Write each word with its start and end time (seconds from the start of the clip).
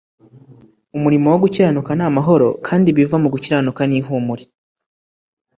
"Umurimo 0.97 1.25
wo 1.33 1.39
gukiranuka 1.43 1.91
ni 1.95 2.03
amahoro, 2.09 2.47
kandi 2.67 2.85
ibiva 2.89 3.15
mu 3.23 3.27
gukiranuka 3.33 3.81
ni 3.85 3.95
ihumure 3.99 4.43